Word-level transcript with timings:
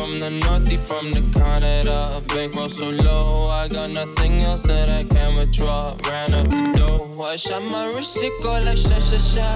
from 0.00 0.18
the 0.18 0.30
north, 0.30 0.66
he 0.68 0.76
from 0.76 1.10
the 1.10 1.20
Canada. 1.38 2.22
Bankroll 2.28 2.68
so 2.68 2.90
low, 2.90 3.46
I 3.46 3.68
got 3.68 3.90
nothing 3.90 4.40
else 4.40 4.62
that 4.62 4.88
I 4.90 5.02
can 5.04 5.36
withdraw. 5.36 5.96
Ran 6.08 6.34
up 6.34 6.48
the 6.48 6.72
dough, 6.74 7.22
I 7.22 7.36
shot 7.36 7.62
my 7.62 7.86
wrist, 7.92 8.16
it 8.18 8.32
go 8.42 8.52
like 8.60 8.78
sha 8.78 8.98
sha 8.98 9.18
sha, 9.18 9.48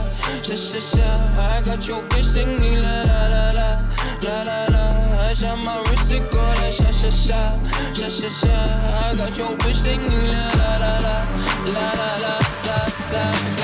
sha 0.42 0.54
sha 0.54 0.80
sha. 0.80 1.08
I 1.54 1.62
got 1.64 1.86
your 1.88 2.02
bitch 2.10 2.24
singing 2.24 2.80
la 2.82 3.02
la 3.10 3.20
la 3.34 3.44
la, 3.58 3.68
la 4.22 4.36
la 4.42 4.58
la. 4.74 4.84
I 5.28 5.34
shot 5.34 5.58
my 5.64 5.78
wrist, 5.88 6.12
it 6.12 6.30
go 6.30 6.42
like 6.60 6.72
sha 6.72 6.90
sha 6.90 7.10
sha, 7.10 7.40
sha 7.94 8.08
sha 8.08 8.28
sha. 8.28 8.56
I 9.06 9.14
got 9.16 9.36
your 9.38 9.56
bitch 9.58 9.76
singing 9.76 10.26
la 10.32 10.42
la 10.60 10.70
la, 10.84 10.98
la 11.02 11.16
la 11.74 11.86
la 11.96 12.10
la 12.24 12.38
la 12.62 12.84
la. 13.12 13.63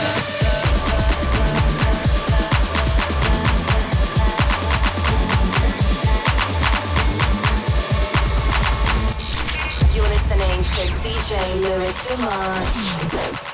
to 10.75 10.82
DJ 11.03 11.34
Luis 11.62 11.98
DeMark. 12.06 13.50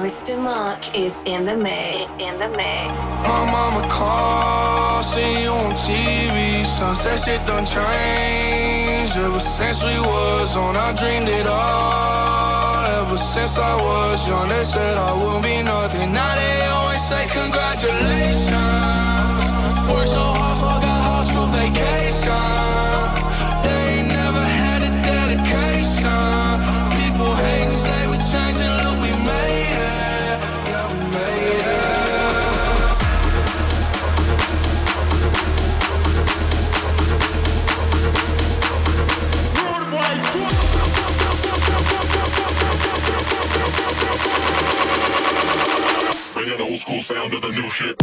Luis 0.00 0.20
DeMark 0.20 0.94
is 0.94 1.22
in 1.24 1.46
the 1.46 1.56
mix. 1.56 2.18
In 2.18 2.38
the 2.38 2.48
mix. 2.48 3.20
My 3.20 3.44
mama 3.50 3.88
called, 3.88 5.04
see 5.04 5.42
you 5.42 5.50
on 5.50 5.72
TV. 5.72 6.64
Sunset 6.64 7.18
shit 7.18 7.46
done 7.46 7.64
changed. 7.64 9.16
Ever 9.16 9.40
since 9.40 9.82
we 9.82 9.98
was 9.98 10.56
on, 10.56 10.76
I 10.76 10.92
dreamed 10.94 11.28
it 11.28 11.46
all. 11.46 12.84
Ever 13.02 13.16
since 13.16 13.58
I 13.58 13.74
was 13.76 14.28
young, 14.28 14.48
they 14.48 14.64
said 14.64 14.96
I 14.96 15.12
would 15.12 15.42
be 15.42 15.62
nothing. 15.62 16.12
Now 16.12 16.34
they 16.34 16.66
always 16.66 17.02
say 17.02 17.26
congratulations. 17.28 18.50
Work 19.90 20.06
so 20.06 20.22
hard, 20.38 20.58
forgot 20.58 21.00
how 21.06 21.24
to 21.32 21.40
vacation. 21.56 22.30
They 23.64 24.02
never 24.06 24.44
had 24.44 24.82
a 24.82 24.90
dedication. 25.02 26.39
Bringing 46.32 46.56
the 46.56 46.62
old 46.62 46.78
school 46.78 47.00
sound 47.00 47.32
to 47.32 47.40
the 47.40 47.50
new 47.50 47.68
shit. 47.68 47.96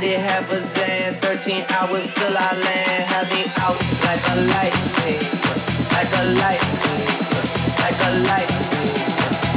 Did 0.00 0.20
half 0.20 0.50
a 0.52 0.56
zan, 0.56 1.14
13 1.14 1.64
hours 1.70 2.06
till 2.14 2.36
I 2.36 2.52
land. 2.54 3.04
Had 3.10 3.26
me 3.32 3.42
out 3.58 3.78
like 4.06 4.22
a 4.30 4.36
light, 4.46 4.74
like 5.90 6.12
a 6.14 6.24
light, 6.38 6.62
like 7.82 7.98
a 8.06 8.12
light, 8.28 8.50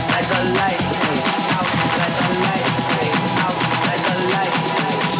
like 0.10 0.32
a 0.34 0.44
light, 0.58 0.82
out 1.58 1.70
like 2.02 2.20
a 2.26 2.34
light, 2.42 2.66
out 3.46 3.58
like 3.86 4.06
a 4.10 4.18
light. 4.34 4.54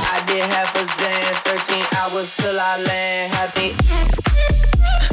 I 0.10 0.24
did 0.26 0.46
half 0.50 0.74
a 0.76 0.84
zan, 0.90 1.34
13 1.46 1.86
hours 1.98 2.36
till 2.38 2.60
I 2.60 2.78
land. 2.82 3.32
Had 3.34 3.56
me 3.58 5.11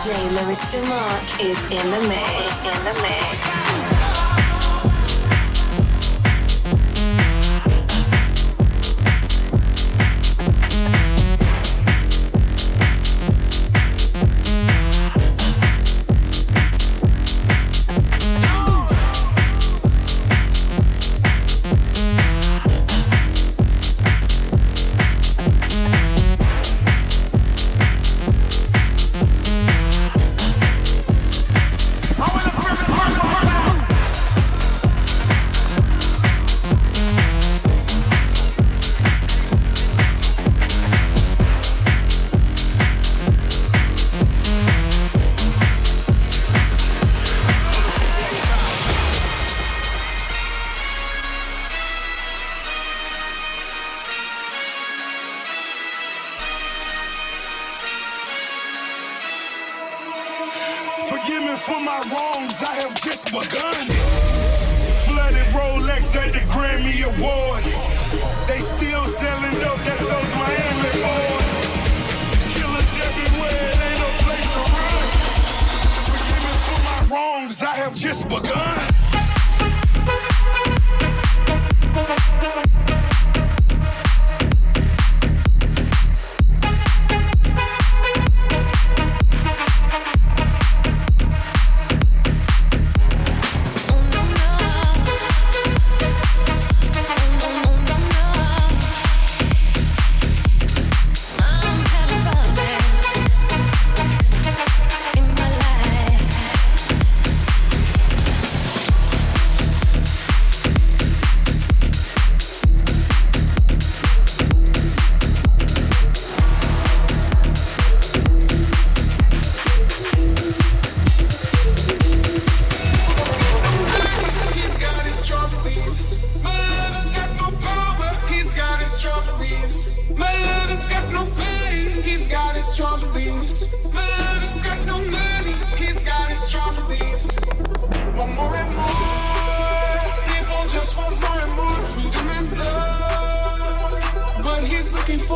DJ 0.00 0.30
Luis 0.30 0.58
DeMark 0.72 1.40
is 1.42 1.62
in 1.70 1.90
the 1.90 2.00
mix. 2.08 2.64
In 2.64 2.84
the 2.84 2.94
mix. 3.02 3.59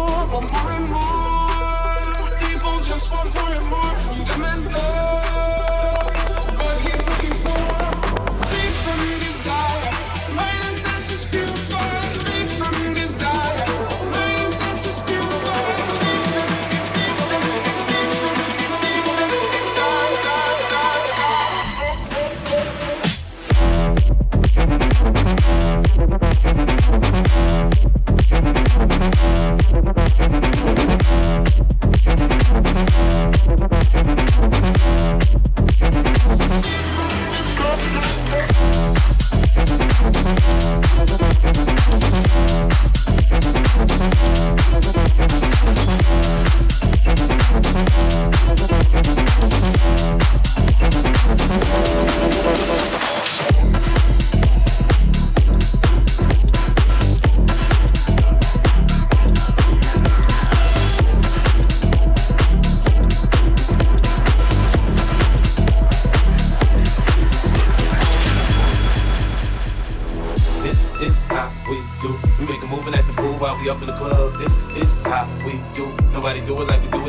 more, 0.06 0.26
want 0.32 0.52
more 0.52 0.70
and 0.72 0.88
more. 0.90 2.38
People 2.46 2.80
just 2.80 3.10
want 3.12 3.34
more 3.34 3.52
and 3.52 3.66
more 3.66 3.94
freedom 3.94 4.44
and 4.44 4.72
love. 4.72 5.03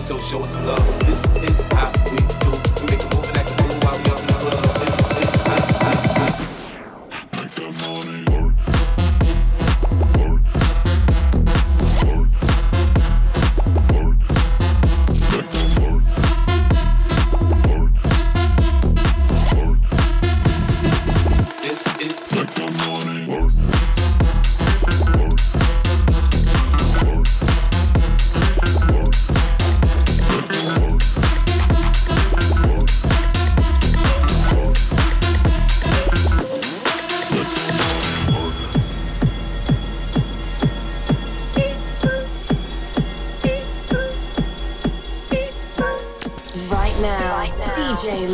so 0.06 0.20
show 0.20 0.44
us 0.44 0.54
some 0.54 0.68
love. 0.68 0.95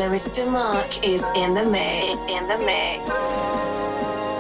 Luis 0.01 0.27
DeMark 0.29 1.03
is 1.03 1.24
in 1.36 1.53
the 1.53 1.63
mix. 1.63 2.25
In 2.27 2.48
the 2.48 2.58
mix. 2.58 3.13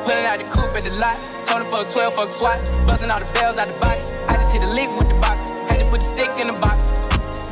Pulling 0.05 0.25
out 0.25 0.39
the 0.39 0.45
coupe 0.45 0.75
at 0.75 0.83
the 0.85 0.89
lot. 0.97 1.23
Tony 1.45 1.69
for 1.69 1.85
a 1.85 1.87
12, 1.87 2.15
fuck 2.15 2.31
swap. 2.31 2.57
Busting 2.87 3.11
all 3.11 3.19
the 3.19 3.31
bells 3.31 3.57
out 3.57 3.67
the 3.67 3.79
box. 3.79 4.11
I 4.27 4.37
just 4.37 4.51
hit 4.55 4.63
a 4.63 4.67
lick 4.67 4.89
with 4.97 5.07
the 5.07 5.19
box. 5.21 5.51
Had 5.69 5.77
to 5.77 5.85
put 5.91 6.01
the 6.01 6.07
stick 6.07 6.31
in 6.39 6.47
the 6.47 6.53
box. 6.53 7.07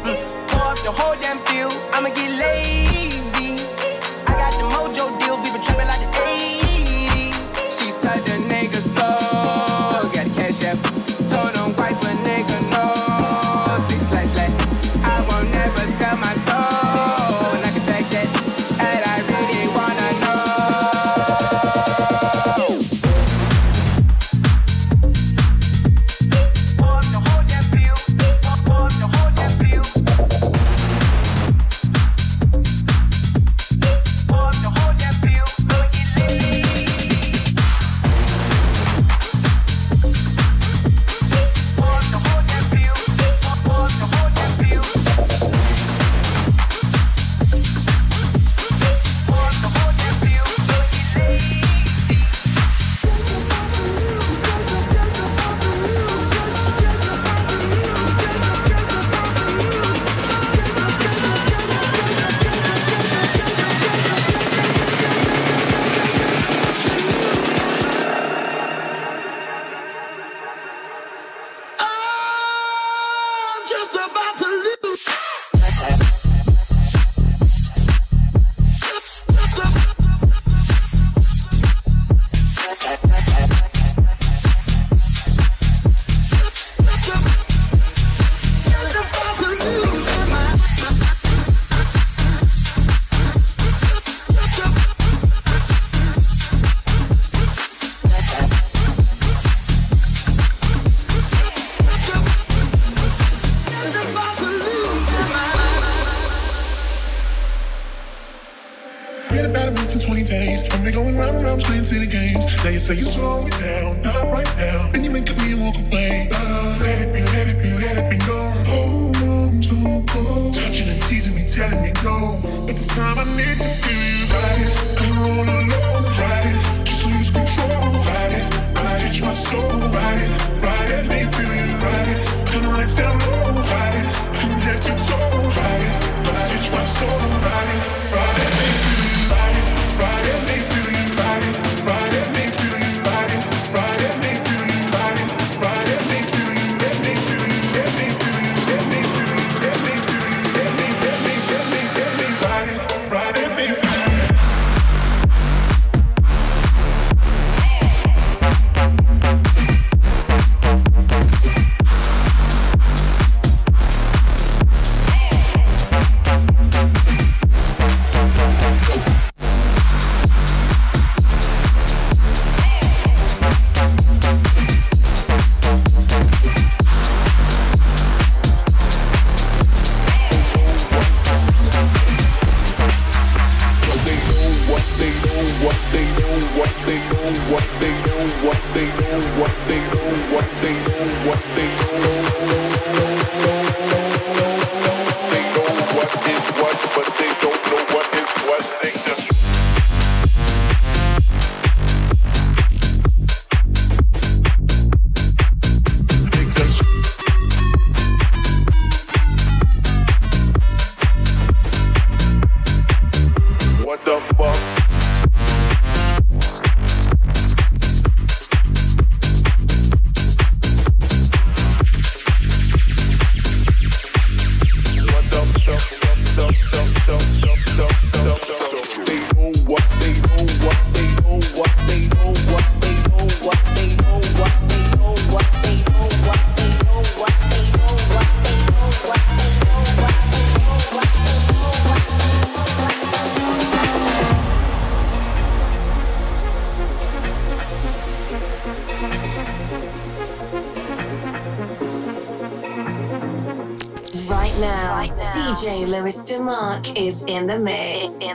Mm. 0.10 0.18
Pour 0.48 0.72
up 0.72 0.80
the 0.80 0.92
whole 0.92 1.16
damn 1.22 1.38
field. 1.38 1.72
I'ma 1.94 2.10
get 2.10 2.32
laid. 2.32 3.19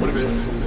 What 0.00 0.10
if 0.10 0.16
it's 0.16 0.61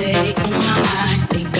Take 0.00 0.38
my 0.38 0.48
mind. 0.48 1.59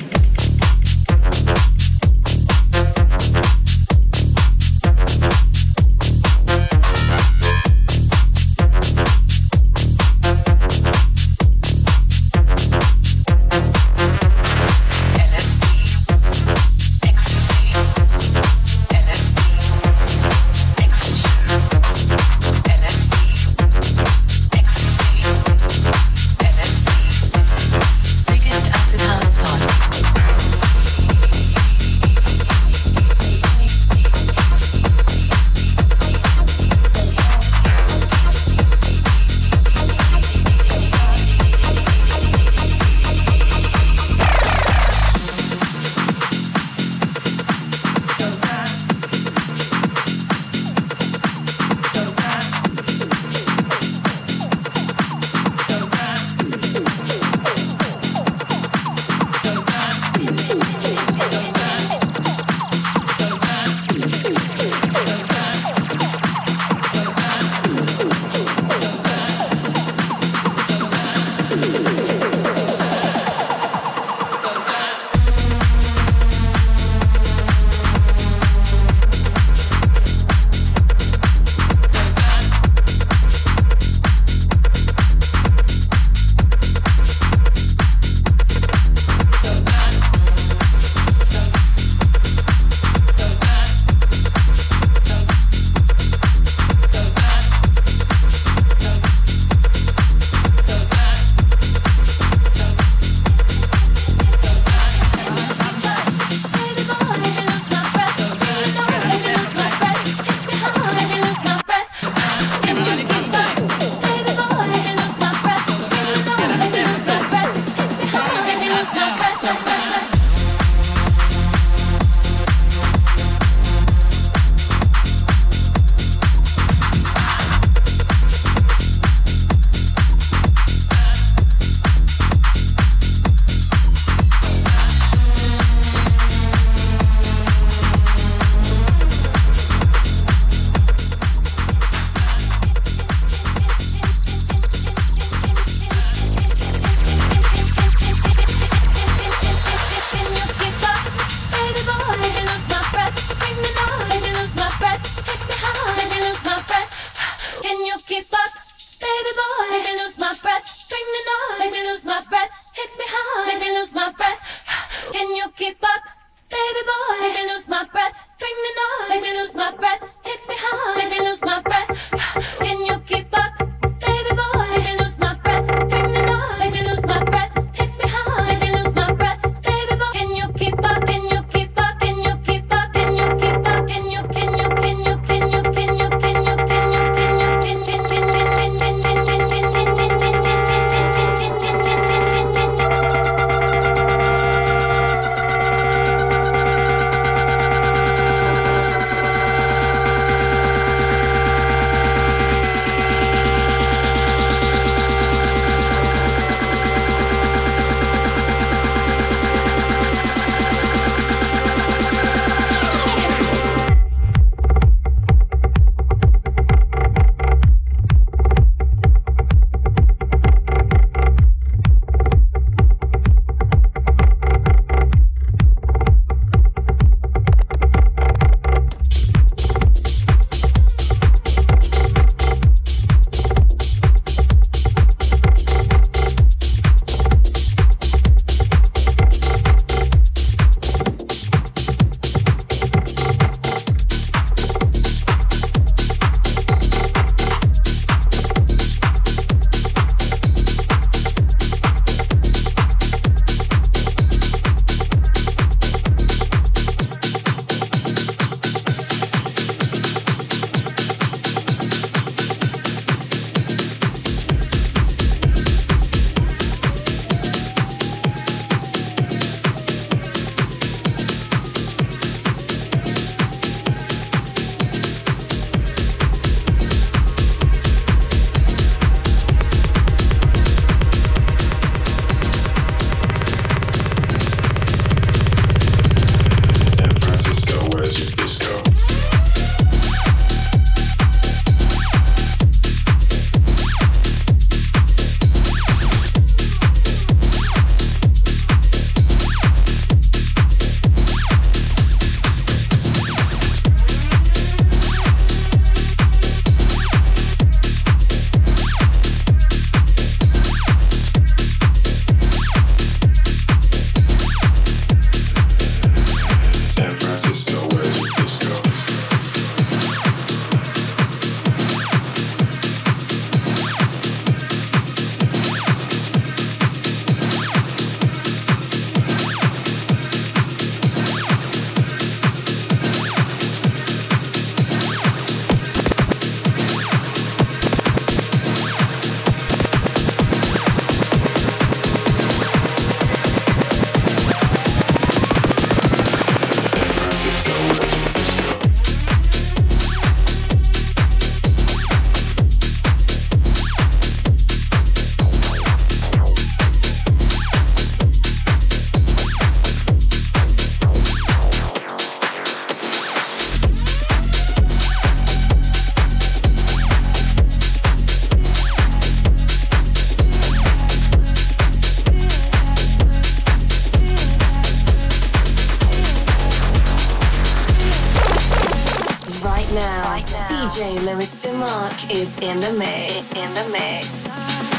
DJ 381.01 381.19
Luis 381.25 381.55
DeMark 381.55 382.29
is 382.29 382.59
in 382.59 382.79
the 382.79 382.93
mix, 382.93 383.51
in 383.53 383.73
the 383.73 383.89
mix. 383.89 384.90